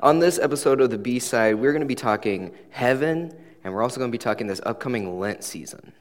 [0.00, 3.82] On this episode of the B side, we're going to be talking heaven, and we're
[3.82, 5.92] also going to be talking this upcoming Lent season.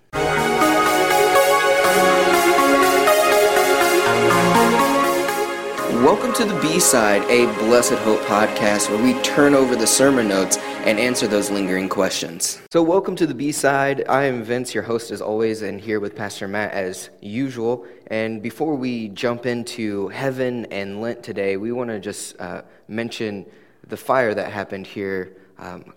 [6.04, 10.28] Welcome to the B side, a Blessed Hope podcast where we turn over the sermon
[10.28, 12.62] notes and answer those lingering questions.
[12.72, 14.04] So, welcome to the B side.
[14.08, 17.88] I am Vince, your host as always, and here with Pastor Matt as usual.
[18.12, 23.48] And before we jump into heaven and Lent today, we want to just uh, mention
[23.88, 25.94] the fire that happened here um,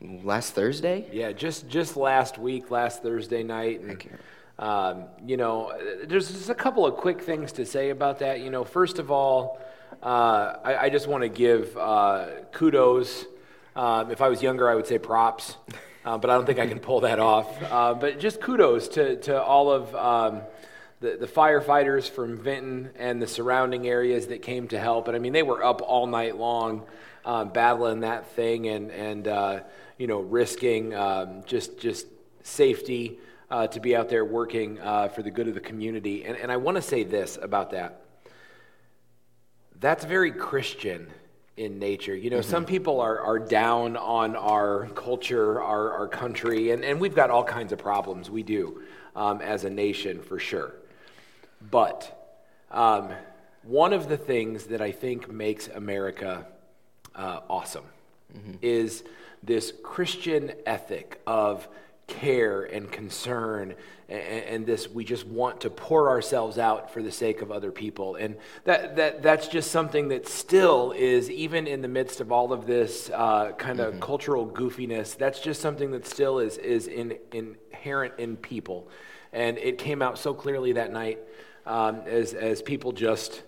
[0.00, 1.08] last Thursday.
[1.12, 3.80] Yeah, just just last week, last Thursday night.
[3.80, 4.18] And, Thank you.
[4.56, 5.72] Um, you know,
[6.04, 8.40] there's just a couple of quick things to say about that.
[8.40, 9.60] You know, first of all,
[10.00, 13.26] uh, I, I, just want to give uh, kudos.
[13.74, 15.56] Um, if I was younger, I would say props,
[16.04, 17.48] uh, but I don't think I can pull that off.
[17.62, 20.42] Uh, but just kudos to, to all of um,
[21.00, 25.08] the, the firefighters from Vinton and the surrounding areas that came to help.
[25.08, 26.86] And I mean, they were up all night long
[27.24, 29.60] um, battling that thing and, and uh,
[29.98, 32.06] you know, risking um, just, just
[32.42, 33.18] safety
[33.50, 36.24] uh, to be out there working uh, for the good of the community.
[36.24, 38.02] And, and I want to say this about that.
[39.80, 41.08] That's very Christian
[41.56, 42.16] in nature.
[42.16, 42.50] You know, mm-hmm.
[42.50, 47.30] some people are, are down on our culture, our, our country, and, and we've got
[47.30, 48.30] all kinds of problems.
[48.30, 48.82] We do
[49.14, 50.74] um, as a nation, for sure.
[51.70, 53.10] But um,
[53.62, 56.46] one of the things that I think makes America
[57.14, 57.84] uh, awesome
[58.36, 58.52] mm-hmm.
[58.62, 59.04] is
[59.42, 61.68] this Christian ethic of
[62.06, 63.74] care and concern
[64.08, 67.72] and, and, this we just want to pour ourselves out for the sake of other
[67.72, 72.30] people and that, that that's just something that still is even in the midst of
[72.30, 74.02] all of this uh, kind of mm-hmm.
[74.02, 78.86] cultural goofiness that's just something that still is is in, inherent in people
[79.32, 81.18] and it came out so clearly that night
[81.64, 83.42] um, as as people just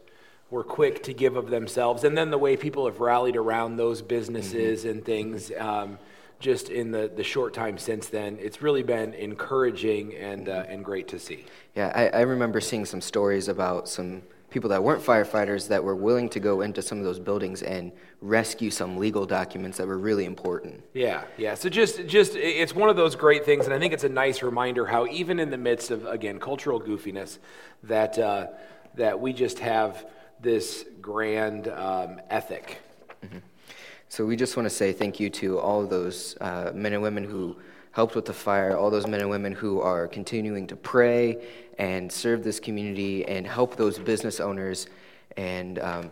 [0.51, 4.01] were quick to give of themselves and then the way people have rallied around those
[4.01, 4.91] businesses mm-hmm.
[4.91, 5.99] and things um,
[6.39, 10.85] just in the, the short time since then, it's really been encouraging and, uh, and
[10.85, 11.47] great to see.
[11.75, 15.97] Yeah, I, I remember seeing some stories about some people that weren't firefighters that were
[15.97, 17.91] willing to go into some of those buildings and
[18.21, 20.83] rescue some legal documents that were really important.
[20.95, 21.55] Yeah, yeah.
[21.55, 24.43] So just just it's one of those great things, and I think it's a nice
[24.43, 27.39] reminder how even in the midst of again cultural goofiness,
[27.83, 28.47] that uh,
[28.95, 30.07] that we just have
[30.41, 32.79] this grand um, ethic.
[33.25, 33.39] Mm-hmm.
[34.09, 37.25] So we just want to say thank you to all those uh, men and women
[37.25, 37.57] who
[37.91, 41.43] helped with the fire, all those men and women who are continuing to pray
[41.79, 44.87] and serve this community and help those business owners.
[45.37, 46.11] And um,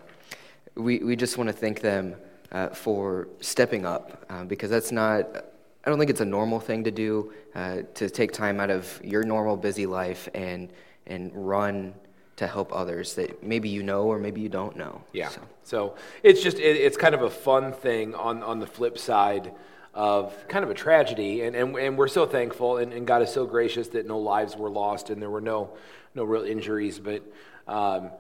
[0.75, 2.17] we, we just want to thank them
[2.53, 5.45] uh, for stepping up uh, because that's not,
[5.85, 9.01] I don't think it's a normal thing to do uh, to take time out of
[9.05, 10.73] your normal busy life and,
[11.07, 11.95] and run
[12.37, 15.03] to help others that maybe you know or maybe you don't know.
[15.13, 15.29] Yeah.
[15.29, 18.99] So, so it's just it, it's kind of a fun thing on on the flip
[18.99, 19.53] side
[19.93, 23.31] of kind of a tragedy, and and, and we're so thankful, and, and God is
[23.31, 25.71] so gracious that no lives were lost and there were no
[26.15, 27.23] no real injuries, but.
[27.67, 28.11] Um,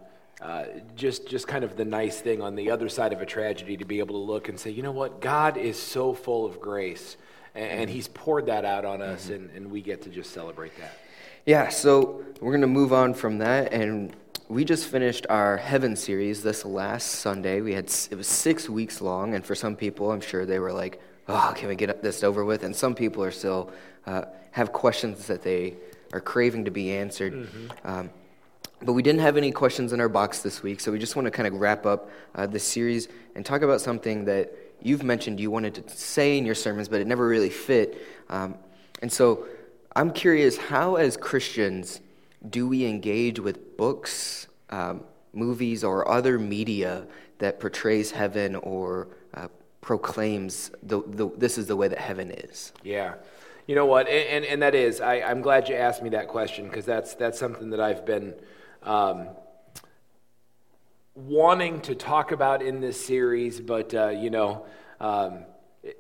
[0.41, 0.65] uh,
[0.97, 3.85] just just kind of the nice thing on the other side of a tragedy to
[3.85, 7.17] be able to look and say, you know what, God is so full of grace,
[7.55, 9.35] and, and He's poured that out on us, mm-hmm.
[9.35, 10.99] and, and we get to just celebrate that.
[11.47, 13.75] Yeah, so we're going to move on from that.
[13.75, 14.16] And
[14.49, 17.60] we just finished our Heaven series this last Sunday.
[17.60, 19.34] We had It was six weeks long.
[19.34, 22.47] And for some people, I'm sure they were like, oh, can we get this over
[22.47, 22.65] with?
[22.65, 23.71] And some people are still
[24.06, 24.22] uh,
[24.53, 25.77] have questions that they
[26.15, 27.34] are craving to be answered.
[27.34, 27.66] Mm-hmm.
[27.84, 28.10] Um,
[28.81, 31.27] but we didn't have any questions in our box this week, so we just want
[31.27, 34.53] to kind of wrap up uh, the series and talk about something that
[34.83, 38.06] you've mentioned you wanted to say in your sermons, but it never really fit.
[38.28, 38.56] Um,
[39.00, 39.47] and so
[39.97, 42.00] I'm curious how, as Christians,
[42.50, 47.06] do we engage with books, um, movies, or other media
[47.38, 49.49] that portrays heaven or uh,
[49.81, 52.72] proclaims the, the, this is the way that heaven is?
[52.83, 53.15] Yeah.
[53.66, 54.09] You know what?
[54.09, 57.15] And, and, and that is, I, am glad you asked me that question because that's,
[57.15, 58.34] that's something that I've been
[58.83, 59.28] um,
[61.15, 64.66] wanting to talk about in this series, but, uh, you know,
[65.00, 65.45] um,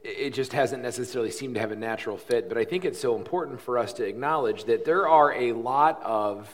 [0.02, 2.48] it just hasn't necessarily seemed to have a natural fit.
[2.48, 6.02] But I think it's so important for us to acknowledge that there are a lot
[6.02, 6.48] of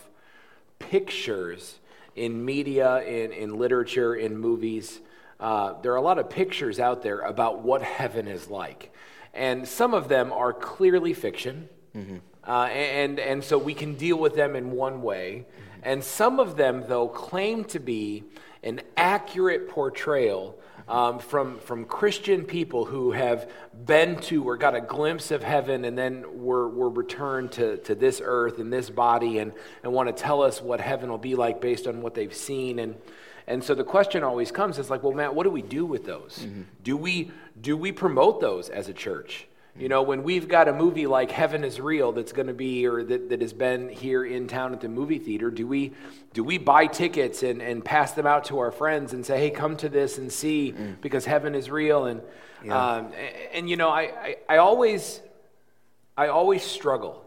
[0.79, 1.79] pictures
[2.17, 5.01] in media, in, in literature, in movies.
[5.39, 8.93] Uh, there are a lot of pictures out there about what heaven is like.
[9.33, 11.69] And some of them are clearly fiction.
[11.97, 12.17] Mm-hmm.
[12.45, 15.47] Uh, and, and so we can deal with them in one way.
[15.47, 15.81] Mm-hmm.
[15.85, 18.25] And some of them, though, claim to be
[18.63, 20.59] an accurate portrayal
[20.91, 23.49] um, from, from Christian people who have
[23.87, 27.95] been to or got a glimpse of heaven and then were, were returned to, to
[27.95, 29.53] this earth and this body and,
[29.85, 32.81] and want to tell us what heaven will be like based on what they've seen.
[32.81, 32.97] And,
[33.47, 36.05] And so the question always comes is like, well, Matt, what do we do with
[36.05, 36.47] those?
[36.83, 39.47] Do we do we promote those as a church?
[39.79, 42.87] You know, when we've got a movie like Heaven is Real that's going to be
[42.87, 45.93] or that, that has been here in town at the movie theater, do we
[46.33, 49.51] do we buy tickets and, and pass them out to our friends and say, hey,
[49.51, 52.07] come to this and see because heaven is real?
[52.07, 52.21] And
[52.69, 55.21] um, and, and, you know, I, I, I always
[56.17, 57.25] I always struggle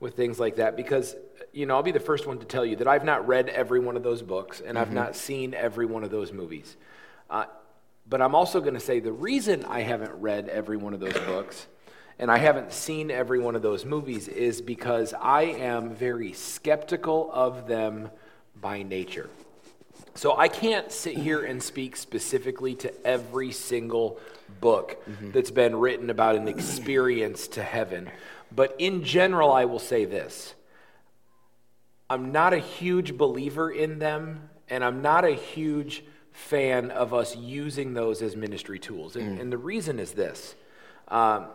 [0.00, 1.14] with things like that because
[1.52, 3.78] you know I'll be the first one to tell you that I've not read every
[3.78, 6.76] one of those books and I've not seen every one of those movies.
[7.30, 7.44] Uh,
[8.08, 11.16] but I'm also going to say the reason I haven't read every one of those
[11.20, 11.66] books
[12.22, 17.28] and I haven't seen every one of those movies is because I am very skeptical
[17.32, 18.10] of them
[18.60, 19.28] by nature.
[20.14, 24.20] So I can't sit here and speak specifically to every single
[24.60, 25.02] book
[25.32, 28.08] that's been written about an experience to heaven.
[28.54, 30.54] But in general, I will say this
[32.08, 37.34] I'm not a huge believer in them, and I'm not a huge fan of us
[37.34, 39.16] using those as ministry tools.
[39.16, 40.54] And, and the reason is this.
[41.08, 41.46] Um,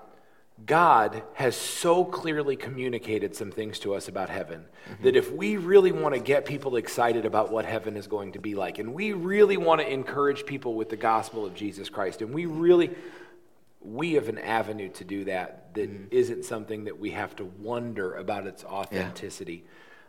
[0.65, 4.65] God has so clearly communicated some things to us about heaven
[5.03, 8.39] that if we really want to get people excited about what heaven is going to
[8.39, 12.21] be like, and we really want to encourage people with the gospel of Jesus Christ,
[12.21, 12.89] and we really,
[13.81, 18.15] we have an avenue to do that that not something that we have to wonder
[18.15, 19.63] about its authenticity.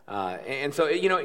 [0.06, 1.23] Uh, and so, you know,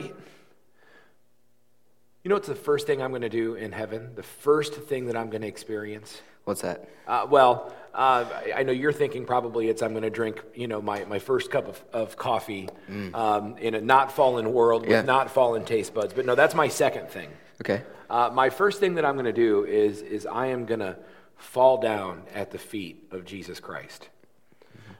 [2.23, 4.11] you know what's the first thing I'm going to do in heaven?
[4.15, 6.21] The first thing that I'm going to experience?
[6.45, 6.87] What's that?
[7.07, 8.25] Uh, well, uh,
[8.55, 11.51] I know you're thinking probably it's I'm going to drink, you know, my, my first
[11.51, 12.69] cup of, of coffee
[13.13, 14.97] um, in a not fallen world Yeah.
[14.97, 16.13] with not fallen taste buds.
[16.13, 17.29] But no, that's my second thing.
[17.61, 17.81] Okay.
[18.09, 20.97] Uh, my first thing that I'm going to do is, is I am going to
[21.37, 24.09] fall down at the feet of Jesus Christ.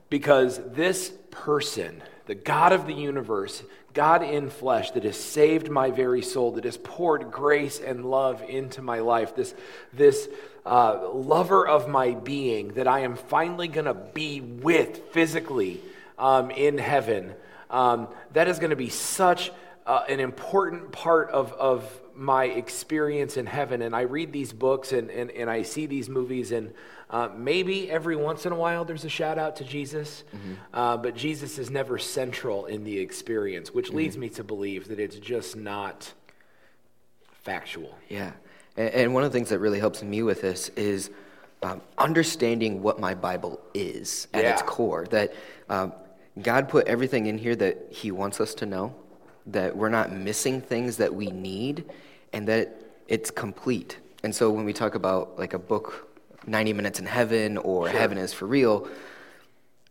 [0.10, 5.92] Because this person, the God of the universe, God in flesh, that has saved my
[5.92, 9.54] very soul, that has poured grace and love into my life, this,
[9.94, 10.28] this
[10.66, 15.82] uh, lover of my being that I am finally going to be with physically
[16.18, 17.34] um, in heaven,
[17.70, 19.52] um, that is going to be such
[19.86, 23.82] uh, an important part of, of my experience in heaven.
[23.82, 26.74] And I read these books and, and, and I see these movies, and
[27.10, 30.24] uh, maybe every once in a while there's a shout out to Jesus,
[30.74, 35.00] uh, but Jesus is never central in the experience, which leads me to believe that
[35.00, 36.12] it's just not
[37.44, 37.96] factual.
[38.10, 38.32] Yeah.
[38.78, 41.12] And, and one of the things that really helps me with this is
[41.62, 45.06] um, understanding what my Bible is at its core.
[45.12, 45.34] That
[45.70, 45.94] um,
[46.42, 48.96] God put everything in here that He wants us to know,
[49.48, 51.86] that we're not missing things that we need,
[52.32, 53.98] and that it's complete.
[54.24, 56.10] And so when we talk about like a book,
[56.48, 58.88] 90 Minutes in Heaven or Heaven is for Real,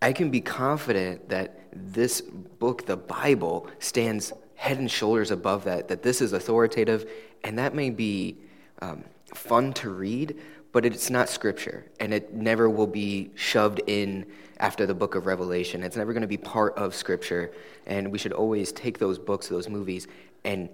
[0.01, 5.89] I can be confident that this book, the Bible, stands head and shoulders above that,
[5.89, 7.11] that this is authoritative,
[7.45, 8.37] and that may be
[8.81, 10.37] um, fun to read,
[10.73, 14.27] but it's not scripture, and it never will be shoved in
[14.59, 15.83] after the book of Revelation.
[15.83, 17.53] It's never going to be part of scripture,
[17.87, 20.09] and we should always take those books, those movies,
[20.45, 20.71] and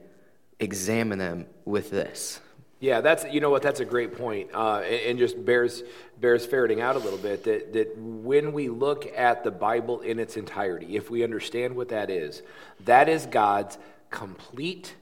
[0.61, 2.41] examine them with this.
[2.81, 5.83] Yeah, that's you know what that's a great point, uh, and, just bears
[6.21, 10.21] bears ferreting out a little bit that that when we look at the Bible in
[10.21, 12.43] its entirety, if we understand what that is,
[12.85, 13.79] that is God's
[14.11, 14.95] complete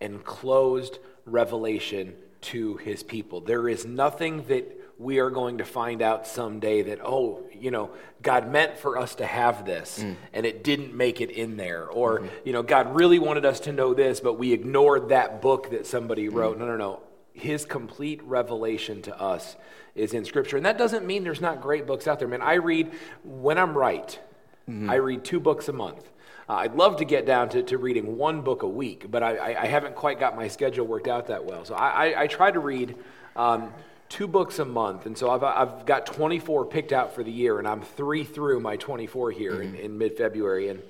[0.00, 3.40] and closed revelation to His people.
[3.40, 7.90] There is nothing that we are going to find out someday that oh you know
[8.20, 10.14] god meant for us to have this mm.
[10.34, 11.86] and it didn't make it in there.
[11.86, 12.28] Or mm-hmm.
[12.44, 15.86] you know god really wanted us to know this but we ignored that book that
[15.86, 16.34] somebody mm.
[16.34, 16.58] wrote.
[16.58, 17.00] No no no.
[17.32, 19.56] His complete revelation to us
[19.94, 20.58] is in scripture.
[20.58, 22.28] And that doesn't mean there's not great books out there.
[22.28, 22.92] Man i read
[23.24, 24.18] when i'm right
[24.68, 24.90] mm-hmm.
[24.90, 26.10] i read two books a month
[26.50, 29.36] uh, I'd love to get down to, to reading one book a week, but I,
[29.36, 31.64] I, I haven't quite got my schedule worked out that well.
[31.64, 32.96] So I, I, I try to read
[33.36, 33.72] um,
[34.08, 35.06] two books a month.
[35.06, 38.58] And so I've, I've got 24 picked out for the year, and I'm three through
[38.58, 40.70] my 24 here in, in mid February.
[40.70, 40.82] And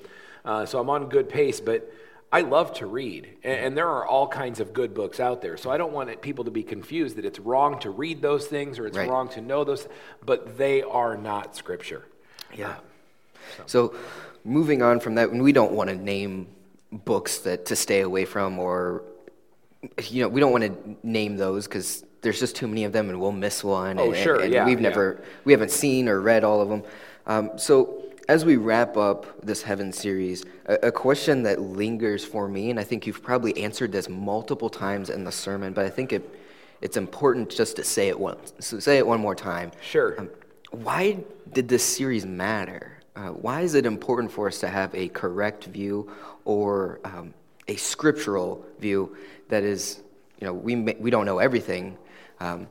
[0.46, 1.92] uh, so I'm on good pace, but
[2.32, 3.28] I love to read.
[3.44, 5.58] And, and there are all kinds of good books out there.
[5.58, 8.46] So I don't want it- people to be confused that it's wrong to read those
[8.46, 9.10] things or it's Right.
[9.10, 9.86] wrong to know those,
[10.24, 12.06] but they are not scripture.
[12.54, 12.76] Yeah.
[13.66, 13.94] So,
[14.44, 16.48] moving on from that, and we don't want to name
[16.92, 19.04] books that to stay away from, or
[20.08, 23.08] you know, we don't want to name those because there's just too many of them,
[23.08, 23.98] and we'll miss one.
[23.98, 24.88] Oh, and, sure, and yeah, we've yeah.
[24.88, 26.82] never, we haven't seen or read all of them.
[27.26, 32.48] Um, so, as we wrap up this Heaven series, a, a question that lingers for
[32.48, 35.90] me, and I think you've probably answered this multiple times in the sermon, but I
[35.90, 36.28] think it,
[36.80, 38.52] it's important just to say it once.
[38.60, 39.72] So say it one more time.
[39.82, 40.18] Sure.
[40.20, 40.30] Um,
[40.70, 41.18] why
[41.52, 42.99] did this series matter?
[43.20, 46.10] Uh, why is it important for us to have a correct view
[46.46, 47.34] or um,
[47.68, 49.14] a scriptural view
[49.50, 50.00] that is
[50.38, 51.98] you know, we, may, we don't know everything
[52.38, 52.66] um,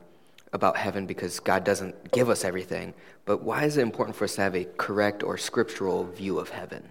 [0.52, 2.94] about heaven because God doesn't give us everything.
[3.26, 6.48] But why is it important for us to have a correct or scriptural view of
[6.48, 6.82] heaven?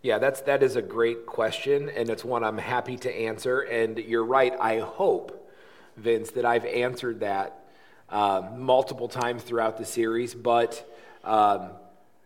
[0.00, 3.62] Yeah, that's that is a great question, and it's one I'm happy to answer.
[3.62, 4.54] And you're right.
[4.60, 5.50] I hope,
[5.96, 7.64] Vince, that I've answered that
[8.08, 10.36] uh, multiple times throughout the series.
[10.36, 10.88] But
[11.24, 11.70] um,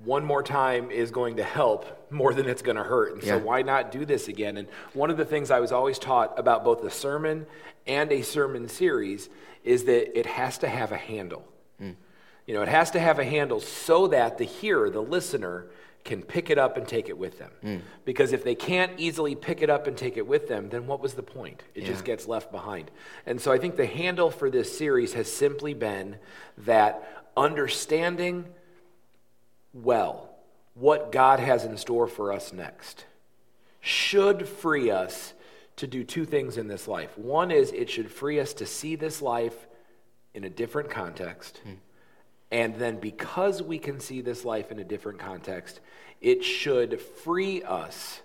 [0.05, 3.15] one more time is going to help more than it's going to hurt.
[3.15, 4.57] And so, why not do this again?
[4.57, 7.47] And one of the things I was always taught about both a sermon
[7.87, 9.29] and a sermon series
[9.65, 11.47] is that it has to have a handle.
[11.81, 11.97] Mm.
[12.47, 15.67] You know, it has to have a handle so that the hearer, the listener,
[16.05, 17.51] can pick it up and take it with them.
[17.63, 17.81] Mm.
[18.05, 21.01] Because if they can't easily pick it up and take it with them, then what
[21.01, 21.63] was the point?
[21.75, 22.91] It just gets left behind.
[23.25, 26.17] And so I think the handle for this series has simply been
[26.59, 28.47] that understanding
[29.73, 30.29] well
[30.75, 33.05] what God has in store for us next
[33.81, 35.35] should free us
[35.77, 37.17] to do two things in this life.
[37.19, 39.67] One is it should free us to see this life
[40.35, 41.61] in a different context.
[42.51, 45.81] And then because we can see this life in a different context,
[46.21, 48.21] it should free us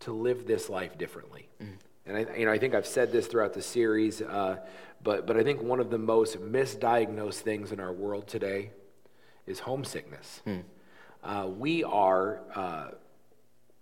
[0.00, 1.48] to live this life differently.
[2.06, 4.56] And I, you know, I think I've said this throughout the series, uh,
[5.04, 8.70] but, but I think one of the most misdiagnosed things in our world today
[9.46, 10.42] is homesickness.
[11.22, 12.88] Uh, we are uh,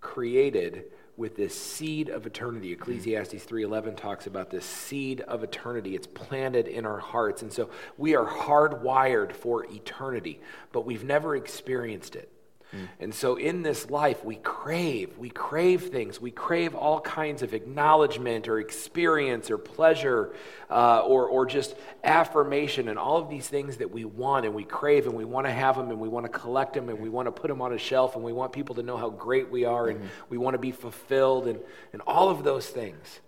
[0.00, 0.84] created
[1.16, 2.72] with this seed of eternity.
[2.72, 5.94] Ecclesiastes 3:11 talks about this seed of eternity.
[5.94, 7.42] It's planted in our hearts.
[7.42, 10.40] And so we are hardwired for eternity,
[10.72, 12.30] but we've never experienced it.
[12.72, 12.88] Mm.
[13.00, 16.20] And so in this life, we crave, we crave things.
[16.20, 20.32] We crave all kinds of acknowledgement or experience or pleasure
[20.70, 21.74] uh, or, or just
[22.04, 25.46] affirmation and all of these things that we want and we crave and we want
[25.46, 27.60] to have them and we want to collect them and we want to put them
[27.60, 30.08] on a shelf and we want people to know how great we are and mm-hmm.
[30.28, 31.58] we want to be fulfilled and,
[31.92, 33.20] and all of those things.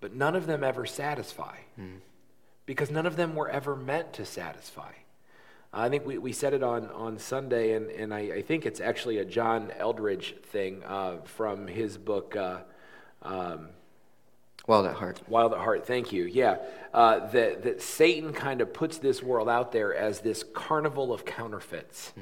[0.00, 1.98] But none of them ever satisfy mm.
[2.66, 4.92] because none of them were ever meant to satisfy.
[5.76, 8.80] I think we, we said it on, on Sunday, and, and I, I think it's
[8.80, 12.58] actually a John Eldredge thing uh, from his book, uh,
[13.22, 13.70] um,
[14.66, 15.20] Wild at heart.
[15.28, 15.86] Wild at Heart.
[15.86, 16.24] Thank you.
[16.24, 16.56] Yeah.
[16.94, 21.26] Uh, that, that Satan kind of puts this world out there as this carnival of
[21.26, 22.14] counterfeits,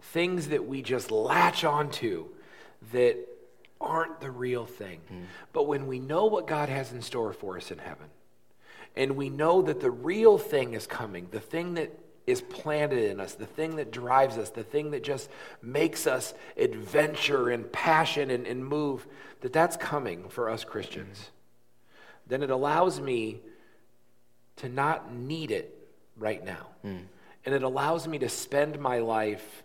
[0.00, 2.26] things that we just latch onto
[2.92, 3.16] that
[3.80, 5.00] aren't the real thing.
[5.52, 8.08] But when we know what God has in store for us in heaven,
[8.96, 13.20] and we know that the real thing is coming, the thing that is planted in
[13.20, 15.30] us, the thing that drives us, the thing that just
[15.62, 19.06] makes us adventure and passion and, and move,
[19.42, 21.30] that that's coming for us Christians,
[22.26, 23.40] then it allows me
[24.56, 26.66] to not need it right now.
[26.82, 26.96] Hmm.
[27.44, 29.62] And it allows me to spend my life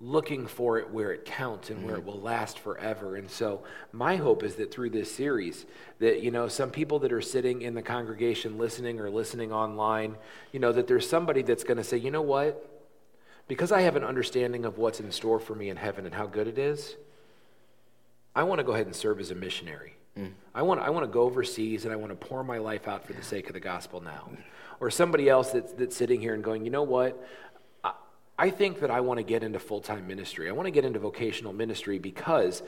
[0.00, 2.06] looking for it where it counts and where it mm.
[2.06, 3.16] will last forever.
[3.16, 5.66] And so my hope is that through this series
[5.98, 10.16] that you know some people that are sitting in the congregation listening or listening online,
[10.52, 12.64] you know that there's somebody that's going to say, "You know what?
[13.48, 16.26] Because I have an understanding of what's in store for me in heaven and how
[16.26, 16.96] good it is,
[18.36, 19.94] I want to go ahead and serve as a missionary.
[20.16, 20.32] Mm.
[20.54, 23.06] I want, I want to go overseas and I want to pour my life out
[23.06, 24.30] for the sake of the gospel now.
[24.80, 27.26] Or somebody else that's, that's sitting here and going, you know what?
[28.38, 30.48] I, think that I want to get into full time ministry.
[30.48, 32.62] I want to get into vocational ministry because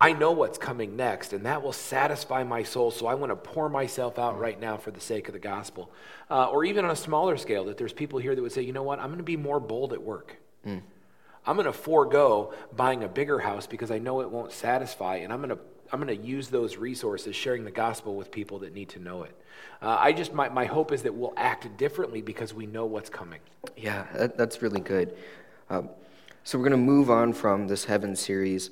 [0.00, 2.90] I know what's coming next, and that will satisfy my soul.
[2.90, 5.92] So I want to pour myself out right now for the sake of the gospel.
[6.30, 8.72] Uh, or even on a smaller scale, that there's people here that would say, you
[8.72, 8.98] know what?
[8.98, 10.36] I'm going to be more bold at work.
[11.46, 15.32] I'm going to forego buying a bigger house because I know it won't satisfy, and
[15.32, 15.58] I'm going to
[15.92, 19.24] I'm going to use those resources, sharing the gospel with people that need to know
[19.24, 19.34] it.
[19.82, 23.10] Uh, I just my, my hope is that we'll act differently because we know what's
[23.10, 23.40] coming.
[23.76, 25.16] Yeah, that, that's really good.
[25.68, 25.90] Um,
[26.44, 28.70] so we're going to move on from this heaven series,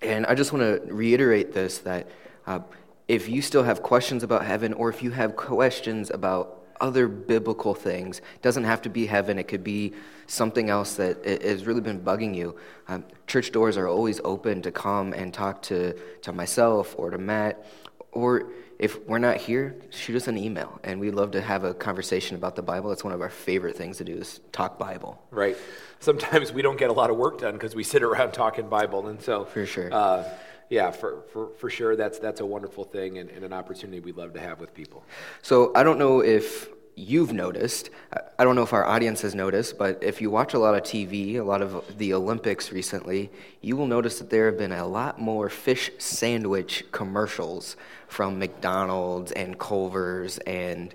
[0.00, 2.08] and I just want to reiterate this that
[2.46, 2.60] uh,
[3.08, 7.74] if you still have questions about heaven, or if you have questions about other biblical
[7.74, 9.38] things, it doesn't have to be heaven.
[9.38, 9.94] It could be
[10.26, 12.56] something else that has really been bugging you.
[12.88, 17.18] Um, church doors are always open to come and talk to to myself or to
[17.18, 17.64] Matt,
[18.10, 21.72] or if we're not here, shoot us an email, and we'd love to have a
[21.72, 22.90] conversation about the Bible.
[22.90, 25.22] It's one of our favorite things to do is talk Bible.
[25.30, 25.56] Right.
[26.00, 29.06] Sometimes we don't get a lot of work done because we sit around talking Bible,
[29.06, 29.88] and so For sure.
[29.94, 30.24] Uh,
[30.72, 34.16] yeah, for, for, for sure, that's that's a wonderful thing and, and an opportunity we'd
[34.16, 35.04] love to have with people.
[35.42, 37.90] So I don't know if you've noticed,
[38.38, 40.82] I- don't know if our audience has noticed, but if you watch a lot of
[40.82, 44.86] TV, a lot of the Olympics recently, you will notice that there have been a
[44.86, 47.76] lot more fish sandwich commercials
[48.08, 50.94] from McDonald's and Culver's, and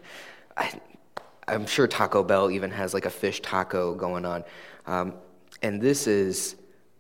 [0.58, 0.72] I,
[1.48, 4.44] I'm sure Taco Bell even has like a fish taco going on.
[4.88, 5.14] Um,
[5.62, 6.56] and this is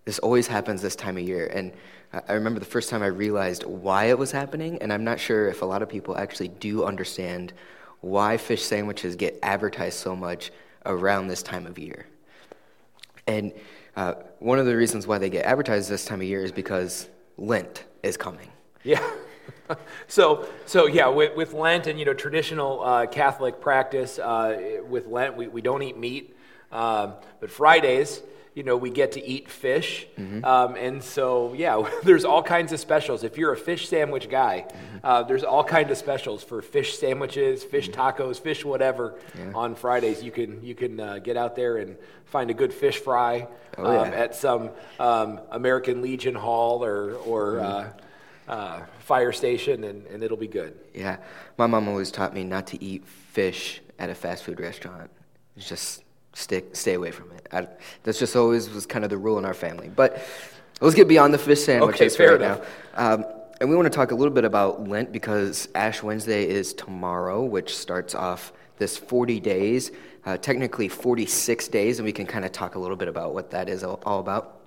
[0.07, 1.47] this always happens this time of year.
[1.47, 1.73] And
[2.13, 5.49] I remember the first time I realized why it was happening, and I'm not sure
[5.49, 7.53] if a lot of people actually do understand
[7.99, 10.51] why fish sandwiches get advertised so much
[10.85, 12.07] around this time of year.
[13.27, 13.51] And
[13.95, 17.09] uh, one of the reasons why they get advertised this time of year is because
[17.37, 18.49] Lent is coming.
[18.83, 19.05] Yeah.
[20.07, 25.07] so, so yeah, with, with Lent and you know traditional uh, Catholic practice, uh, with
[25.07, 26.37] Lent we, we don't eat meat,
[26.71, 28.21] um, but Fridays
[28.57, 30.07] you know, we get to eat fish.
[30.17, 30.43] Mm-hmm.
[30.43, 33.23] Um, and so, yeah, there's all kinds of specials.
[33.23, 34.97] If you're a fish sandwich guy, mm-hmm.
[35.03, 38.01] uh, there's all kinds of specials for fish sandwiches, fish mm-hmm.
[38.01, 39.51] tacos, fish whatever yeah.
[39.53, 40.23] on Fridays.
[40.23, 43.47] You can, you can uh, get out there and find a good fish fry
[43.77, 44.17] oh, um, yeah.
[44.17, 47.99] at some um, American Legion Hall or, or mm-hmm.
[48.49, 50.75] uh, uh, fire station, and, and it'll be good.
[50.95, 51.17] Yeah.
[51.59, 55.11] My mom always taught me not to eat fish at a fast food restaurant.
[55.55, 56.01] It's just
[56.37, 57.47] stick, stay away from it.
[57.51, 57.67] I,
[58.03, 59.89] that's just always was kind of the rule in our family.
[59.89, 60.23] But
[60.79, 62.67] let's get beyond the fish sandwiches okay, right enough.
[62.95, 63.13] now.
[63.13, 63.25] Um,
[63.59, 67.43] and we want to talk a little bit about Lent because Ash Wednesday is tomorrow,
[67.43, 69.91] which starts off this 40 days,
[70.27, 73.49] uh, technically 46 days, and we can kind of talk a little bit about what
[73.51, 74.59] that is all, all about.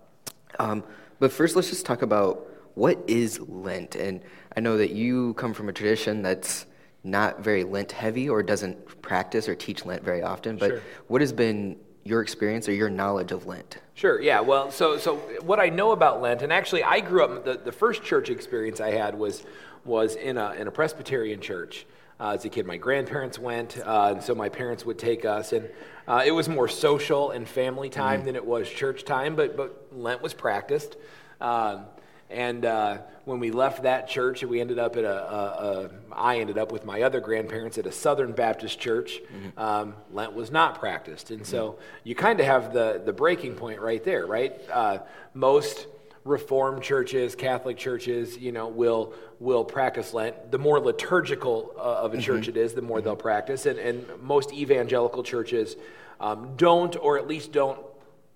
[0.58, 0.82] Um,
[1.20, 3.94] but first, let's just talk about what is Lent.
[3.94, 4.20] And
[4.56, 6.66] I know that you come from a tradition that's
[7.02, 10.56] not very Lent heavy or doesn't practice or teach Lent very often.
[10.56, 10.82] But sure.
[11.08, 13.78] what has been your experience or your knowledge of Lent?
[13.94, 14.40] Sure, yeah.
[14.40, 17.72] Well, so, so what I know about Lent, and actually I grew up, the, the
[17.72, 19.44] first church experience I had was,
[19.84, 21.86] was in, a, in a Presbyterian church.
[22.18, 25.54] Uh, as a kid, my grandparents went, uh, and so my parents would take us.
[25.54, 25.68] And
[26.06, 28.26] uh, it was more social and family time mm-hmm.
[28.26, 30.96] than it was church time, but, but Lent was practiced.
[31.40, 31.86] Um,
[32.30, 35.44] and uh, when we left that church, we ended up at a, a,
[35.84, 39.20] a, I ended up with my other grandparents at a Southern Baptist church.
[39.22, 39.58] Mm-hmm.
[39.58, 41.80] Um, Lent was not practiced, and so mm-hmm.
[42.04, 44.58] you kind of have the the breaking point right there, right?
[44.72, 44.98] Uh,
[45.34, 45.86] most
[46.24, 50.50] Reformed churches, Catholic churches, you know, will will practice Lent.
[50.50, 52.22] The more liturgical uh, of a mm-hmm.
[52.22, 53.06] church it is, the more mm-hmm.
[53.06, 55.76] they'll practice, and, and most evangelical churches
[56.20, 57.80] um, don't, or at least don't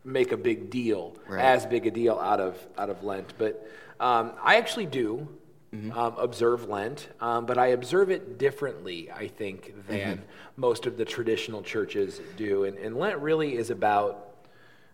[0.03, 1.45] make a big deal, right.
[1.45, 3.69] as big a deal out of out of Lent, but
[4.04, 5.26] um, I actually do
[5.75, 5.99] mm-hmm.
[5.99, 10.23] um, observe Lent, um, but I observe it differently, I think, than mm-hmm.
[10.56, 12.64] most of the traditional churches do.
[12.64, 14.34] And, and, Lent really is about,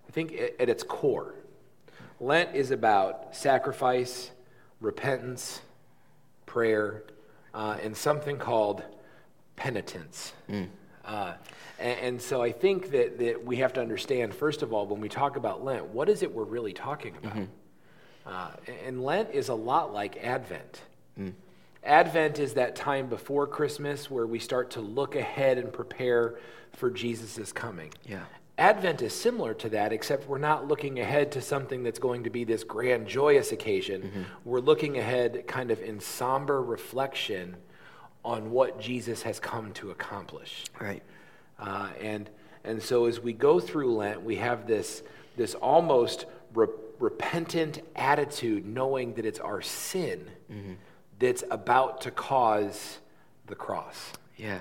[0.09, 1.35] I think, at, its core,
[2.21, 4.31] Lent is about sacrifice,
[4.81, 5.61] repentance,
[6.47, 7.03] prayer,
[7.53, 8.85] uh, and something called
[9.57, 10.35] penitence.
[10.49, 10.69] Mm.
[11.05, 11.33] Uh,
[11.81, 15.01] and, and, so I think that, that we have to understand, first of all, when
[15.01, 17.33] we talk about Lent, what is it we're really talking about?
[17.33, 17.45] Mm-hmm.
[18.27, 18.51] Uh,
[18.87, 20.83] and Lent is a lot like Advent.
[21.19, 21.33] Mm.
[21.83, 26.39] Advent is that time before Christmas where we start to look ahead and prepare
[26.73, 27.93] for Jesus' coming.
[28.07, 28.25] Yeah.
[28.59, 32.31] Advent is similar to that, except we're not looking ahead to something that's going to
[32.31, 34.03] be this grand, joyous occasion.
[34.03, 34.23] Mm-hmm.
[34.45, 37.57] We're looking ahead kind of in somber reflection
[38.23, 40.65] on what Jesus has come to accomplish.
[40.79, 41.03] Right.
[41.59, 42.29] Uh, and,
[42.63, 45.03] and so as we go through Lent, we have this,
[45.39, 46.27] this almost
[47.01, 50.75] repentant attitude, knowing that it's our sin mm-hmm.
[51.19, 52.99] that's about to cause
[53.47, 54.13] the cross.
[54.37, 54.61] Yeah.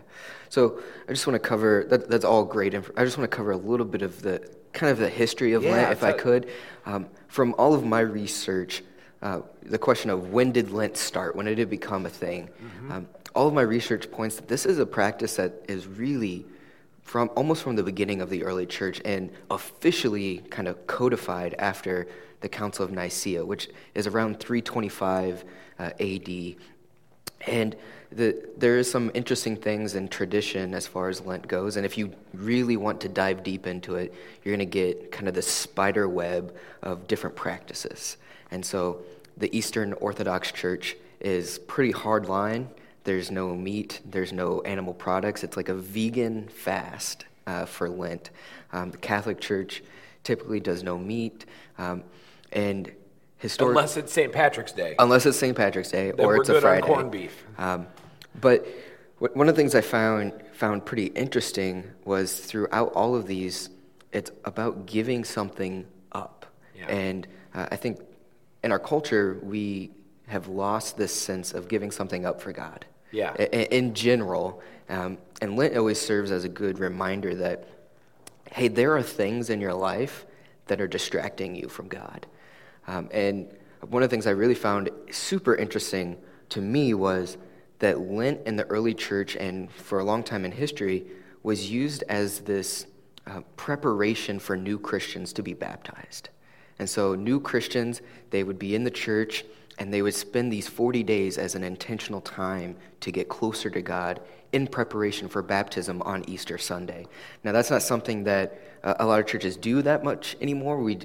[0.49, 2.73] So I just want to cover that, that's all great.
[2.73, 5.53] Inf- I just want to cover a little bit of the kind of the history
[5.53, 6.49] of yeah, Lent, if I could.
[6.85, 8.83] Um, from all of my research,
[9.21, 11.35] uh, the question of when did Lent start?
[11.35, 12.47] When did it become a thing?
[12.47, 12.91] Mm-hmm.
[12.91, 16.45] Um, all of my research points that this is a practice that is really
[17.09, 22.07] from almost from the beginning of the early church and officially kind of codified after
[22.41, 25.43] the Council of Nicaea, which is around 325
[25.79, 26.55] uh, AD.
[27.47, 27.75] And
[28.11, 31.77] the, there is some interesting things in tradition as far as Lent goes.
[31.77, 35.27] And if you really want to dive deep into it, you're going to get kind
[35.27, 38.17] of the spider web of different practices.
[38.51, 39.01] And so
[39.35, 42.69] the Eastern Orthodox Church is pretty hard line.
[43.09, 45.43] There's no meat, there's no animal products.
[45.43, 48.29] It's like a vegan fast uh, for Lent.
[48.71, 49.81] Um, the Catholic Church
[50.23, 51.47] typically does no meat.
[51.79, 52.03] Um,
[52.51, 52.91] and
[53.39, 54.31] historic, unless it's St.
[54.31, 54.93] Patrick's Day.
[54.99, 55.57] Unless it's St.
[55.57, 56.85] Patrick's Day then or it's a Friday.
[56.85, 57.47] corned beef.
[57.57, 57.87] Um,
[58.39, 58.67] but
[59.17, 63.71] one of the things I found found pretty interesting was throughout all of these,
[64.11, 66.45] it's about giving something up.
[66.77, 66.85] Yeah.
[66.89, 68.01] And uh, I think
[68.63, 69.89] in our culture we
[70.27, 72.85] have lost this sense of giving something up for God.
[73.11, 73.33] Yeah.
[73.35, 77.67] In, in general, um, and Lent always serves as a good reminder that,
[78.51, 80.25] hey, there are things in your life
[80.67, 82.25] that are distracting you from God.
[82.87, 83.47] Um, and
[83.87, 86.17] one of the things I really found super interesting
[86.49, 87.37] to me was
[87.79, 91.05] that Lent in the early church and for a long time in history
[91.43, 92.87] was used as this
[93.25, 96.29] uh, preparation for new Christians to be baptized.
[96.79, 99.45] And so, new Christians, they would be in the church
[99.79, 103.81] and they would spend these 40 days as an intentional time to get closer to
[103.81, 104.19] God
[104.51, 107.07] in preparation for baptism on Easter Sunday.
[107.43, 110.79] Now, that's not something that uh, a lot of churches do that much anymore.
[110.79, 110.99] We,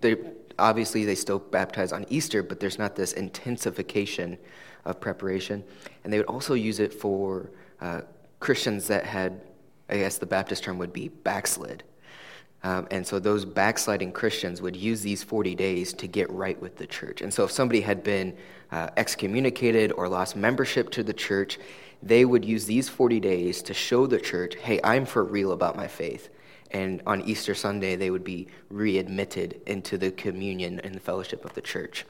[0.00, 0.16] they,
[0.58, 4.38] obviously, they still baptize on Easter, but there's not this intensification
[4.84, 5.64] of preparation.
[6.04, 8.02] And they would also use it for uh,
[8.38, 9.40] Christians that had,
[9.88, 11.82] I guess the Baptist term would be backslid.
[12.62, 16.76] Um, and so those backsliding Christians would use these 40 days to get right with
[16.76, 17.22] the church.
[17.22, 18.36] And so if somebody had been
[18.70, 21.58] uh, excommunicated or lost membership to the church,
[22.02, 25.76] they would use these 40 days to show the church, hey, I'm for real about
[25.76, 26.28] my faith.
[26.70, 31.54] And on Easter Sunday, they would be readmitted into the communion and the fellowship of
[31.54, 32.04] the church.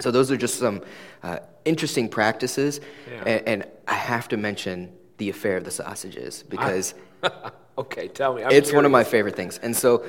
[0.00, 0.82] So those are just some
[1.22, 2.80] uh, interesting practices.
[3.10, 3.24] Yeah.
[3.26, 6.94] And, and, I have to mention the affair of the sausages because.
[7.22, 8.42] I- Okay, tell me.
[8.42, 8.72] I'm it's curious.
[8.74, 9.58] one of my favorite things.
[9.58, 10.04] And so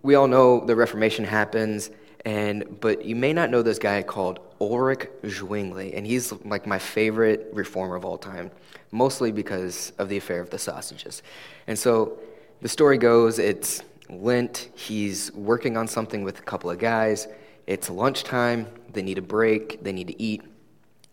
[0.00, 1.90] we all know the Reformation happens,
[2.24, 6.78] and but you may not know this guy called Ulrich Zwingli, and he's like my
[6.78, 8.50] favorite reformer of all time,
[8.90, 11.22] mostly because of the affair of the sausages.
[11.66, 12.18] And so
[12.62, 14.70] the story goes, it's Lent.
[14.74, 17.28] He's working on something with a couple of guys.
[17.66, 18.66] It's lunchtime.
[18.94, 19.82] They need a break.
[19.84, 20.40] They need to eat.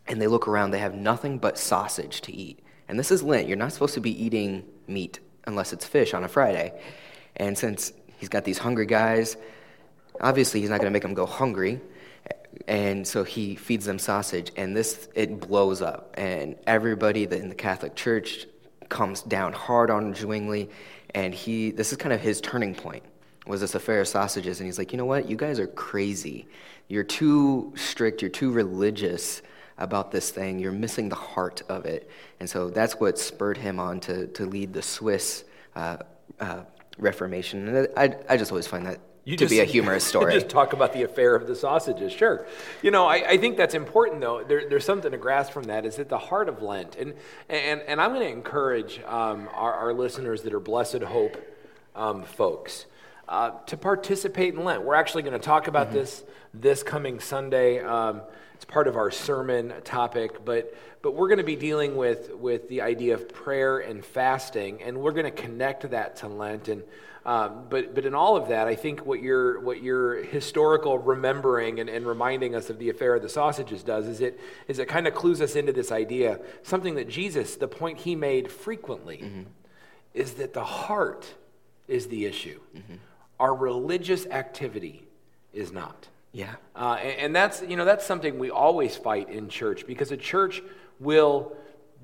[0.08, 0.72] And they look around.
[0.72, 2.60] They have nothing but sausage to eat.
[2.92, 3.48] And this is Lent.
[3.48, 6.78] You're not supposed to be eating meat unless it's fish on a Friday.
[7.38, 9.38] And since he's got these hungry guys,
[10.20, 11.80] obviously he's not going to make them go hungry.
[12.68, 16.14] And so he feeds them sausage, and this it blows up.
[16.18, 18.46] And everybody in the Catholic Church
[18.90, 20.70] comes down hard on Zwingli,
[21.16, 23.04] and he this is kind of his turning point.
[23.48, 24.60] Was this affair of sausages?
[24.60, 25.30] And he's like, you know what?
[25.30, 26.46] You guys are crazy.
[26.90, 28.22] You're too strict.
[28.22, 29.42] You're too religious
[29.78, 30.60] about this thing.
[30.60, 32.10] You're missing the heart of it.
[32.40, 35.44] And so that's what spurred him on to, to lead the Swiss
[35.76, 35.98] uh,
[36.40, 36.62] uh,
[36.98, 37.68] Reformation.
[37.68, 40.34] And I, I just always find that you to just, be a humorous story.
[40.34, 42.48] just talk about the affair of the sausages, sure.
[42.82, 44.44] You know, I, I think that's important, though.
[44.44, 45.86] There, there's something to grasp from that.
[45.86, 47.14] Is at the heart of Lent, and
[47.48, 51.38] and and I'm going to encourage um, our, our, listeners that are Blessed Hope
[51.96, 52.88] um, folks
[53.28, 54.84] uh, to participate in Lent.
[54.84, 55.98] We're actually going to talk about mm-hmm.
[55.98, 57.80] this this coming Sunday.
[57.80, 58.22] Um,
[58.62, 62.70] it's part of our sermon topic, but, but we're going to be dealing with, with
[62.70, 66.68] the idea of prayer and fasting, and we're going to connect that to Lent.
[66.68, 66.84] And,
[67.26, 71.80] um, but, but in all of that, I think what your, what your historical remembering
[71.80, 74.88] and, and reminding us of the affair of the sausages does is it, is it
[74.88, 79.18] kind of clues us into this idea, something that Jesus, the point he made frequently,
[79.24, 79.42] mm-hmm.
[80.14, 81.26] is that the heart
[81.88, 82.60] is the issue.
[82.78, 82.94] Mm-hmm.
[83.40, 85.08] Our religious activity
[85.52, 86.10] is not.
[86.34, 86.56] Yeah.
[86.76, 90.18] Uh, and, and, that's, you know, that's something we always fight in church because a
[90.18, 90.62] church
[91.00, 91.56] will,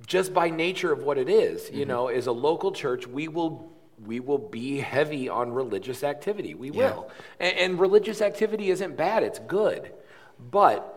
[0.06, 1.90] just by nature of what it is, you mm-hmm.
[1.90, 3.72] know, as a local church, we will
[4.06, 6.54] we will be heavy on religious activity.
[6.54, 6.94] We yeah.
[6.94, 7.12] will.
[7.40, 9.92] And, and, religious activity isn't bad, it's good.
[10.52, 10.94] But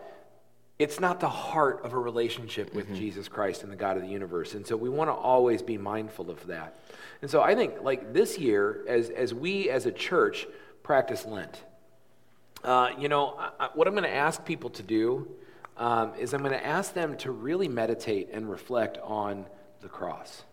[0.77, 2.95] it's not the heart of a relationship with mm-hmm.
[2.95, 4.53] Jesus Christ and the God of the universe.
[4.53, 6.79] And so we want to always be mindful of that.
[7.21, 10.47] And so I think, like this year, as, as we as a church
[10.83, 11.63] practice Lent,
[12.63, 15.27] uh, you know, I, what I'm going to ask people to do
[15.77, 19.45] um, is I'm going to ask them to really meditate and reflect on
[19.81, 20.43] the cross.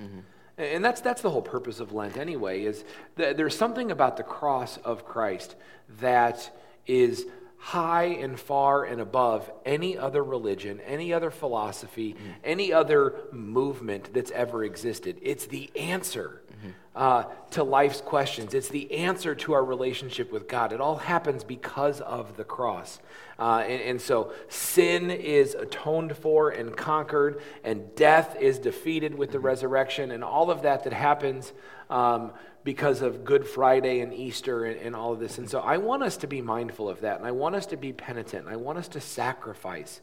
[0.00, 0.20] Mm-hmm.
[0.56, 2.84] And that's, that's the whole purpose of Lent, anyway, is
[3.16, 5.54] that there's something about the cross of Christ
[6.00, 6.50] that
[6.86, 7.26] is
[7.58, 12.30] high and far and above any other religion, any other philosophy, mm-hmm.
[12.44, 15.18] any other movement that's ever existed.
[15.22, 16.70] It's the answer mm-hmm.
[16.94, 20.72] uh, to life's questions, it's the answer to our relationship with God.
[20.72, 22.98] It all happens because of the cross.
[23.38, 29.30] Uh, and, and so sin is atoned for and conquered, and death is defeated with
[29.30, 29.46] the mm-hmm.
[29.46, 31.52] resurrection, and all of that that happens.
[31.88, 32.32] Um,
[32.64, 35.38] because of Good Friday and Easter and, and, all of this.
[35.38, 37.78] And so I want us to be mindful of that, and I want us to
[37.78, 40.02] be penitent, and I want us to sacrifice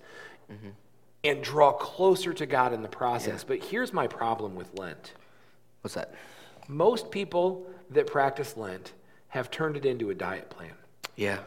[0.52, 0.70] mm-hmm.
[1.24, 3.42] and draw closer to God in the process.
[3.44, 3.48] Yeah.
[3.50, 5.14] But here's my problem with Lent.
[5.82, 6.16] What's that?
[6.68, 8.94] Most people that practice Lent
[9.30, 10.72] have turned it into a diet plan.
[11.16, 11.40] Yeah.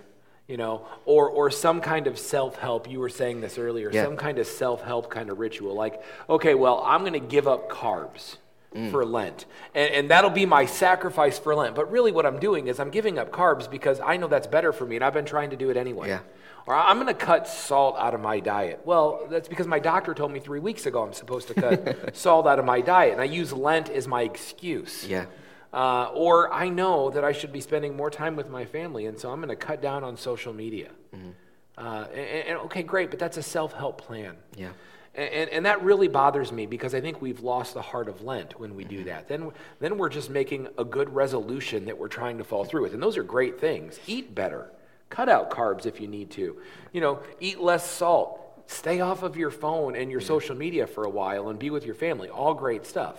[0.46, 2.88] You know, or, or some kind of self help.
[2.88, 4.04] You were saying this earlier, yeah.
[4.04, 5.74] some kind of self help kind of ritual.
[5.74, 8.36] Like, okay, well, I'm going to give up carbs
[8.74, 8.90] mm.
[8.90, 9.44] for Lent.
[9.74, 11.74] And, and that'll be my sacrifice for Lent.
[11.74, 14.72] But really, what I'm doing is I'm giving up carbs because I know that's better
[14.72, 16.08] for me, and I've been trying to do it anyway.
[16.08, 16.20] Yeah.
[16.68, 18.82] Or I'm going to cut salt out of my diet.
[18.84, 22.46] Well, that's because my doctor told me three weeks ago I'm supposed to cut salt
[22.46, 25.06] out of my diet, and I use Lent as my excuse.
[25.06, 25.24] Yeah.
[25.72, 29.18] Uh, or I know that I should be spending more time with my family, and
[29.18, 30.90] so I'm going to cut down on social media.
[31.16, 31.30] Mm-hmm.
[31.78, 34.36] Uh, and, and, okay, great, but that's a self help plan.
[34.54, 34.72] Yeah.
[35.14, 38.60] And, and, that really bothers me because I think we've lost the heart of Lent
[38.60, 39.06] when we do mm-hmm.
[39.06, 39.26] that.
[39.26, 42.94] Then, then we're just making a good resolution that we're trying to fall through with.
[42.94, 43.98] And those are great things.
[44.06, 44.70] Eat better,
[45.10, 46.56] Cut out carbs if you need to.
[46.92, 48.40] You know, eat less salt.
[48.66, 51.86] Stay off of your phone and your social media for a while and be with
[51.86, 52.28] your family.
[52.28, 53.18] All great stuff.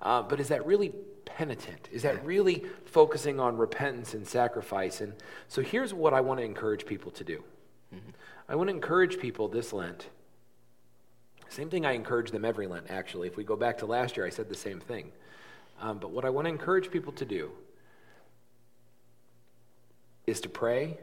[0.00, 0.92] Uh, but is that really
[1.24, 1.88] penitent?
[1.92, 5.00] Is that really focusing on repentance and sacrifice?
[5.00, 5.12] And
[5.48, 7.44] so here's what I want to encourage people to do
[8.48, 10.08] I want to encourage people this Lent.
[11.48, 13.28] Same thing I encourage them every Lent, actually.
[13.28, 15.12] If we go back to last year, I said the same thing.
[15.80, 17.50] Um, but what I want to encourage people to do
[20.26, 20.98] is to pray,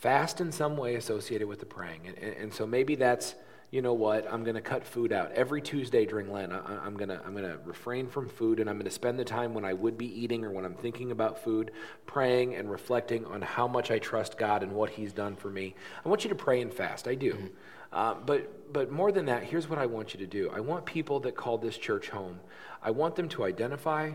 [0.00, 2.00] fast in some way associated with the praying.
[2.06, 3.34] And, and, and so maybe that's,
[3.70, 5.30] you know what, I'm going to cut food out.
[5.32, 8.68] Every Tuesday during Lent, I, I'm going to I'm going to refrain from food and
[8.68, 11.12] I'm going to spend the time when I would be eating or when I'm thinking
[11.12, 11.70] about food,
[12.06, 15.74] praying and reflecting on how much I trust God and what He's done for me.
[16.04, 17.06] I want you to pray and fast.
[17.06, 17.50] I do.
[17.92, 20.50] Uh, but, but more than that, here's what I want you to do.
[20.50, 22.40] I want people that call this church home,
[22.82, 24.12] I want them to identify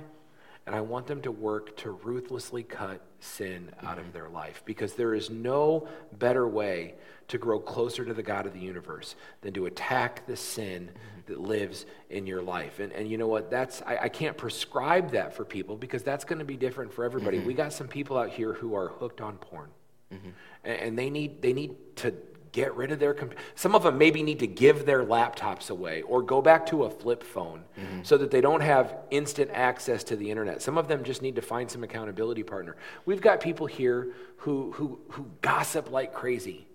[0.65, 4.93] and I want them to work to ruthlessly cut sin out of their life because
[4.93, 6.95] there is no better way
[7.27, 10.91] to grow closer to the God of the universe than to attack the sin
[11.27, 12.79] that lives in your life.
[12.79, 13.49] And, and you know what?
[13.49, 17.03] That's I, I can't prescribe that for people because that's going to be different for
[17.03, 17.39] everybody.
[17.45, 19.69] We got some people out here who are hooked on porn,
[20.11, 20.29] mm-hmm.
[20.63, 22.13] and, and they need they need to
[22.55, 26.01] get rid of their comp- some of them maybe need to give their laptops away
[26.03, 27.61] or go back to a flip phone
[28.03, 30.61] so that they don't have instant access to the internet.
[30.61, 32.77] Some of them just need to find some accountability partner.
[33.05, 36.65] We've got people here who who who gossip like crazy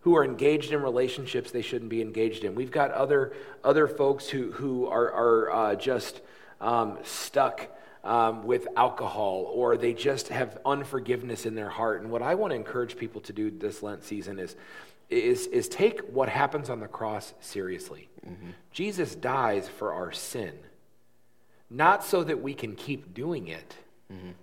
[0.00, 2.54] who are engaged in relationships they shouldn't be engaged in.
[2.54, 3.32] We've got other
[3.64, 6.20] other folks who who are are uh, just
[6.60, 7.70] um, stuck
[8.04, 12.02] um, with alcohol or they just have unforgiveness in their heart.
[12.02, 14.56] And what I want to encourage people to do this Lent season is,
[15.10, 18.08] is, is take what happens on the cross seriously.
[18.72, 20.52] Jesus dies for our sin,
[21.68, 23.76] not so that we can keep doing it,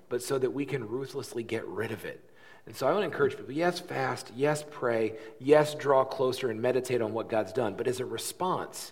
[0.09, 2.23] but so that we can ruthlessly get rid of it.
[2.65, 6.61] And so I want to encourage people yes, fast, yes, pray, yes, draw closer and
[6.61, 7.73] meditate on what God's done.
[7.75, 8.91] But as a response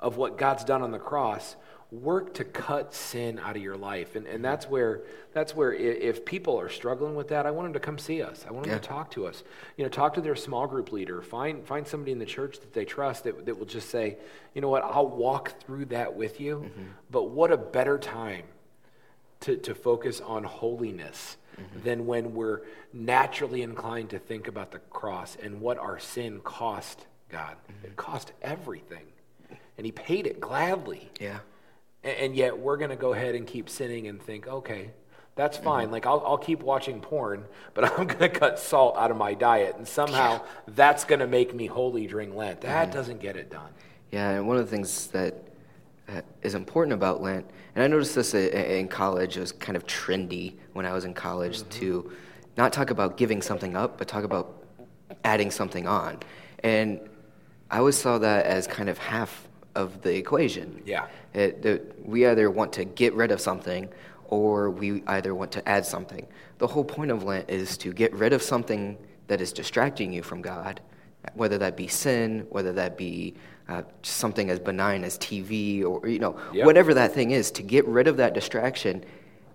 [0.00, 1.56] of what God's done on the cross,
[2.02, 5.02] work to cut sin out of your life and, and that's where
[5.32, 8.44] that's where if people are struggling with that i want them to come see us
[8.48, 8.78] i want them Yeah.
[8.78, 9.42] to talk to us
[9.76, 12.72] you know talk to their small group leader find find somebody in the church that
[12.72, 14.16] they trust that, that will just say
[14.54, 16.88] you know what i'll walk through that with you mm-hmm.
[17.10, 18.44] but what a better time
[19.40, 21.84] to, to focus on holiness mm-hmm.
[21.84, 27.06] than when we're naturally inclined to think about the cross and what our sin cost
[27.34, 27.56] God.
[27.68, 27.94] It mm-hmm.
[27.96, 29.06] cost everything.
[29.76, 31.10] And He paid it gladly.
[31.20, 31.40] Yeah.
[32.04, 34.90] A- And, yet we're going to go ahead and keep sinning and think, okay,
[35.34, 35.64] that's mm-hmm.
[35.64, 35.90] fine.
[35.90, 39.34] Like, I'll, I'll keep watching porn, but I'm going to cut salt out of my
[39.34, 39.76] diet.
[39.76, 42.62] And somehow that's going to make me holy during Lent.
[42.62, 42.96] That mm-hmm.
[42.96, 43.70] doesn't get it done.
[44.10, 45.34] Yeah, and one of the things that
[46.08, 49.86] uh, is important about Lent, and I noticed this in college, it was kind of
[49.86, 51.80] trendy when I was in college mm-hmm.
[51.80, 52.12] to
[52.56, 54.64] not talk about giving something up, but talk about
[55.24, 56.20] adding something on.
[56.62, 57.00] And
[57.70, 60.82] I always saw that as kind of half of the equation.
[60.84, 61.06] Yeah.
[61.32, 63.88] It, that we either want to get rid of something
[64.28, 66.26] or we either want to add something.
[66.58, 70.22] The whole point of Lent is to get rid of something that is distracting you
[70.22, 70.80] from God,
[71.34, 73.34] whether that be sin, whether that be
[73.68, 76.66] uh, something as benign as TV or, you know, Yep.
[76.66, 79.04] whatever that thing is, to get rid of that distraction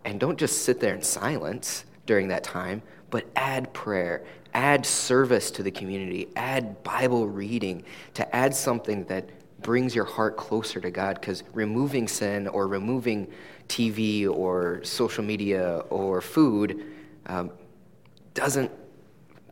[0.05, 5.51] and don't just sit there in silence during that time, but add prayer, add service
[5.51, 7.83] to the community, add Bible reading,
[8.15, 9.29] to add something that
[9.61, 11.19] brings your heart closer to God.
[11.19, 13.27] Because removing sin or removing
[13.67, 16.83] TV or social media or food
[17.27, 17.51] um,
[18.33, 18.71] doesn't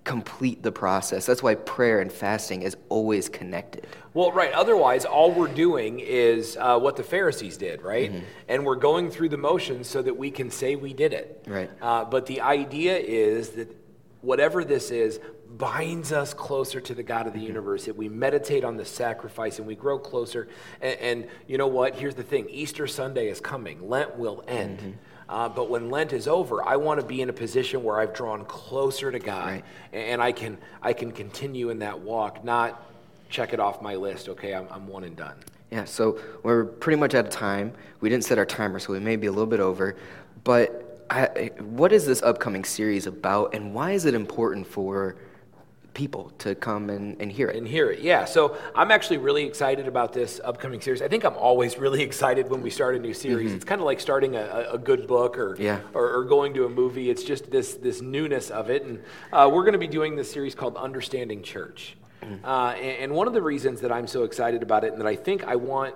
[0.08, 1.26] complete the process.
[1.26, 3.86] That's why prayer and fasting is always connected.
[4.14, 4.54] Well, right.
[4.54, 8.12] Otherwise, all we're doing is uh, what the Pharisees did, right?
[8.12, 8.26] Mm-hmm.
[8.48, 11.44] And we're going through the motions so that we can say we did it.
[11.46, 11.70] Right.
[11.82, 13.76] Uh, but the idea is that
[14.22, 15.20] whatever this is
[15.58, 17.42] binds us closer to the God of Mm-hmm.
[17.42, 17.86] the universe.
[17.86, 20.48] That we meditate on the sacrifice and we grow closer.
[20.82, 21.96] And, and you know what?
[21.96, 24.80] Here's the thing Easter Sunday is coming, Lent will end.
[24.80, 24.92] Mm-hmm.
[25.30, 28.14] Uh, but when Lent is over, I want to be in a position where I've
[28.14, 29.66] drawn closer to God, Right.
[29.92, 32.82] and I can I can continue in that walk, not
[33.30, 34.30] check it off my list.
[34.30, 35.36] Okay, I'm, I'm one and done.
[35.70, 37.74] Yeah, so we're pretty much out of time.
[38.00, 39.98] We didn't set our timer, so we may be a little bit over.
[40.46, 45.16] But I, what is this upcoming series about, and why is it important for
[45.94, 47.56] people to come and, and hear it?
[47.56, 48.00] and hear it.
[48.02, 51.02] Yeah, so I'm actually really excited about this upcoming series.
[51.02, 53.52] I think I'm always really excited when we start a new series.
[53.54, 55.80] It's kind of like starting a, a- good book or, Yeah.
[55.94, 57.10] or or going to a movie.
[57.10, 59.02] It's just this this newness of it, and
[59.34, 61.96] uh, we're going to be doing this series called Understanding Church.
[62.44, 65.08] Uh, and, and one of the reasons that I'm so excited about it, and that
[65.08, 65.96] I think I want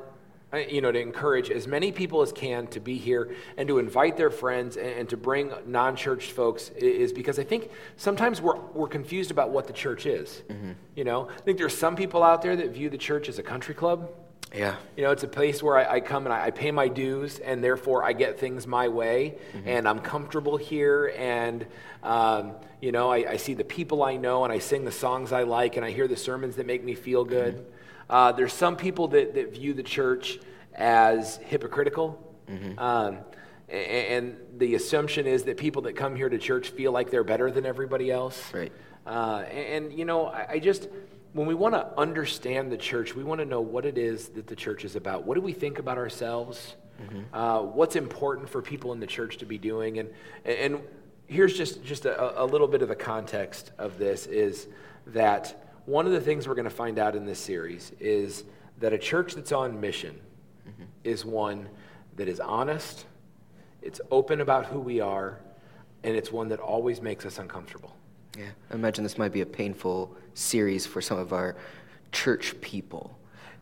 [0.54, 4.18] you know, to encourage as many people as can to be here and to invite
[4.18, 8.88] their friends and, and to bring non-church folks is because I think sometimes we're, we're
[8.88, 10.44] confused about what the church is.
[10.50, 10.72] Mm-hmm.
[10.96, 13.44] You know, I think there's some people out there that view the church as a
[13.44, 14.10] country club.
[14.54, 14.76] Yeah.
[14.98, 17.40] You know, it's a place where I, I come and I, I, pay my dues,
[17.40, 19.68] and therefore I get things my way, mm-hmm.
[19.68, 21.66] and I'm comfortable here, and,
[22.04, 25.32] um, you know, I, I, see the people I know, and I sing the songs
[25.32, 27.56] I like, and I hear the sermons that make me feel good.
[27.56, 27.72] Mm-hmm.
[28.12, 30.40] Uh, there's some people that, that view the church
[30.76, 32.36] as hypocritical.
[32.50, 32.78] Mm-hmm.
[32.78, 33.20] Um,
[33.70, 37.50] and the assumption is that people that come here to church feel like they're better
[37.50, 38.54] than everybody else.
[38.54, 38.72] Right.
[39.08, 40.90] Uh, and, you know, I, I just,
[41.32, 44.46] when we want to understand the church, we want to know what it is that
[44.46, 45.24] the church is about.
[45.24, 46.76] What do we think about ourselves?
[47.02, 47.34] Mm-hmm.
[47.34, 50.00] Uh, what's important for people in the church to be doing?
[50.00, 50.10] And,
[50.44, 50.82] and
[51.28, 54.68] here's just, just a, a little bit of the context of this is
[55.08, 58.44] that one of the things we're going to find out in this series is
[58.80, 60.20] that a church that's on mission
[60.68, 60.84] mm-hmm.
[61.04, 61.70] is one
[62.18, 63.06] that is honest,
[63.82, 65.40] it's open about who we are,
[66.04, 67.96] and it's one that always makes us uncomfortable.
[68.38, 71.56] Yeah, I imagine this might be a painful series for some of our
[72.12, 73.18] church people.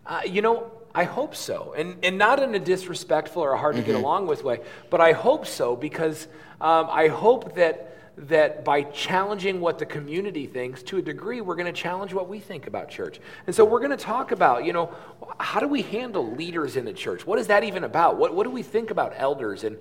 [0.06, 1.74] Uh, you know, I hope so.
[1.78, 3.92] And, and not in a disrespectful or a hard to mm-hmm.
[3.92, 6.28] get along with way, but I hope so because
[6.62, 11.56] um, I hope that that by challenging what the community thinks, to a degree, we're
[11.56, 13.19] going to challenge what we think about church.
[13.48, 14.93] And so we're going to talk about, you know,
[15.39, 17.26] how do we handle leaders in the church?
[17.26, 18.17] What is that even about?
[18.17, 19.63] What, what do we think about elders?
[19.63, 19.78] And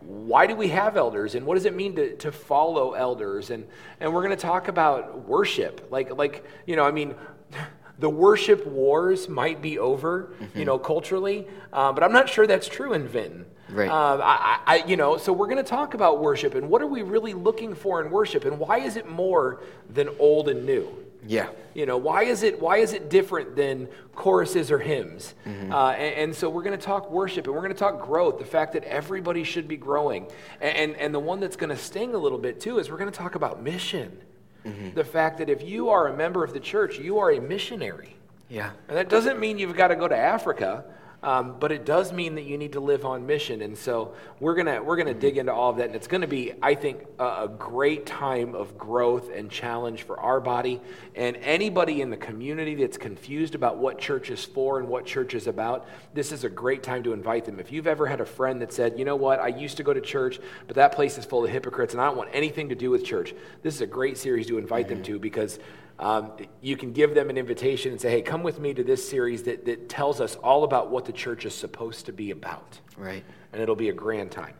[0.00, 1.34] why do we have elders?
[1.34, 3.50] And what does it mean to, to follow elders?
[3.50, 3.66] And,
[3.98, 5.88] and we're going to talk about worship.
[5.90, 7.14] Like, like, you know, I mean,
[7.98, 10.58] the worship wars might be over, mm-hmm.
[10.58, 13.46] you know, culturally, uh, but I'm not sure that's true in Vinton.
[13.72, 13.88] Right.
[13.88, 16.86] Uh, I, I, you know, so we're going to talk about worship and what are
[16.86, 20.88] we really looking for in worship and why is it more than old and new?
[21.26, 21.48] Yeah.
[21.74, 25.34] You know, why is it why is it different than choruses or hymns?
[25.46, 25.72] Mm-hmm.
[25.72, 28.38] Uh, and, and, so we're going to talk worship and we're going to talk growth,
[28.38, 30.26] the fact that everybody should be growing.
[30.60, 32.98] And, and, and the one that's going to sting a little bit too is we're
[32.98, 34.18] going to talk about mission.
[34.64, 34.94] Mm-hmm.
[34.94, 38.16] The fact that if you are a member of the church, you are a missionary.
[38.48, 38.70] Yeah.
[38.88, 40.84] And that doesn't mean you've got to go to Africa.
[41.22, 44.54] Um, but it does mean that you need to live on mission, and so we're
[44.54, 47.24] gonna we're gonna dig into all of that, and it's gonna be, I think, a,
[47.24, 50.80] a, great time of growth and challenge for our body
[51.14, 55.34] and anybody in the community that's confused about what church is for and what church
[55.34, 55.86] is about.
[56.14, 57.60] This is a great time to invite them.
[57.60, 59.92] If you've ever had a friend that said, you know what, I used to go
[59.92, 62.74] to church, but that place is full of hypocrites, and I don't want anything to
[62.74, 63.34] do with church.
[63.62, 64.94] This is a great series to invite mm-hmm.
[64.94, 65.58] them to because
[66.00, 66.32] um,
[66.62, 69.42] you can give them an invitation and say, hey, come with me to this series
[69.44, 72.80] that, that tells us all about what the church is supposed to be about.
[72.96, 73.22] Right.
[73.52, 74.54] And it'll be a grand time.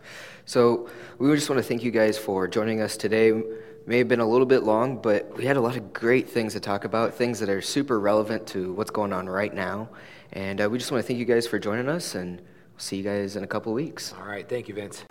[0.44, 3.32] So we just want to thank you guys for joining us today.
[3.86, 6.52] May have been a little bit long, but we had a lot of great things
[6.52, 9.88] to talk about, things that are super relevant to what's going on right now.
[10.32, 12.98] And uh, we just want to thank you guys for joining us, and we'll see
[12.98, 14.12] you guys in a couple weeks.
[14.20, 14.46] All right.
[14.46, 15.04] Thank you, Vince.